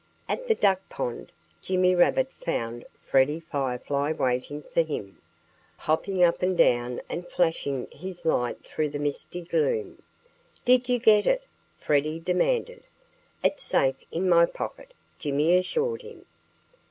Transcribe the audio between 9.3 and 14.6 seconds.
gloom. "Did you get it?" Freddie demanded. "It's safe in my